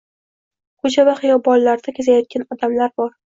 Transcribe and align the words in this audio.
Ko’cha 0.87 1.05
va 1.09 1.13
xiyobonlarda 1.19 1.95
kezayotgan 1.99 2.49
odamlar 2.57 2.93
bor. 3.05 3.15